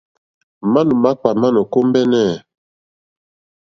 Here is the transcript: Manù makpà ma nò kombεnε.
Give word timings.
Manù 0.71 0.93
makpà 1.03 1.29
ma 1.41 1.47
nò 1.55 1.61
kombεnε. 1.73 2.23